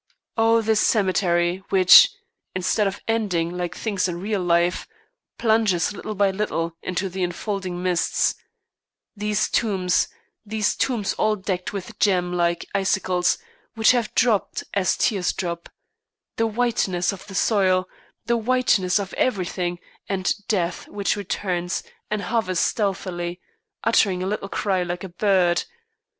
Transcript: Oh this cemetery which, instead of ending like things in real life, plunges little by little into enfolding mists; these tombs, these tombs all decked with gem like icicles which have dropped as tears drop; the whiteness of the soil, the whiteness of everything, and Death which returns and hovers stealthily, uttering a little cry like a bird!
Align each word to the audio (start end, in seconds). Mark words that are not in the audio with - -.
Oh 0.35 0.63
this 0.63 0.79
cemetery 0.79 1.57
which, 1.69 2.09
instead 2.55 2.87
of 2.87 2.99
ending 3.07 3.51
like 3.55 3.75
things 3.75 4.07
in 4.07 4.19
real 4.19 4.41
life, 4.41 4.87
plunges 5.37 5.93
little 5.93 6.15
by 6.15 6.31
little 6.31 6.75
into 6.81 7.05
enfolding 7.15 7.83
mists; 7.83 8.33
these 9.15 9.47
tombs, 9.47 10.07
these 10.43 10.75
tombs 10.75 11.13
all 11.19 11.35
decked 11.35 11.71
with 11.71 11.99
gem 11.99 12.33
like 12.33 12.67
icicles 12.73 13.37
which 13.75 13.91
have 13.91 14.11
dropped 14.15 14.63
as 14.73 14.97
tears 14.97 15.33
drop; 15.33 15.69
the 16.37 16.47
whiteness 16.47 17.11
of 17.13 17.27
the 17.27 17.35
soil, 17.35 17.87
the 18.25 18.37
whiteness 18.37 18.97
of 18.97 19.13
everything, 19.13 19.77
and 20.09 20.33
Death 20.47 20.87
which 20.87 21.15
returns 21.15 21.83
and 22.09 22.23
hovers 22.23 22.59
stealthily, 22.59 23.39
uttering 23.83 24.23
a 24.23 24.25
little 24.25 24.49
cry 24.49 24.81
like 24.81 25.03
a 25.03 25.09
bird! 25.09 25.65